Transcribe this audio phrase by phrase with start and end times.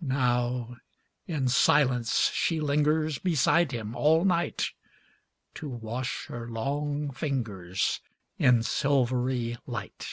[0.00, 0.76] Now
[1.28, 4.70] in silence she lingers Beside him all night
[5.54, 8.00] To wash her long fingers
[8.38, 10.08] In silvery light.